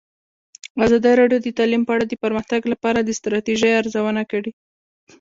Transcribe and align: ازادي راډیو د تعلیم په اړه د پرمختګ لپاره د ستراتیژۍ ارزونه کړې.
ازادي 0.85 1.11
راډیو 1.21 1.39
د 1.43 1.47
تعلیم 1.57 1.81
په 1.85 1.91
اړه 1.95 2.05
د 2.07 2.13
پرمختګ 2.23 2.61
لپاره 2.73 2.99
د 3.01 3.09
ستراتیژۍ 3.19 3.71
ارزونه 3.81 4.23
کړې. 4.31 4.51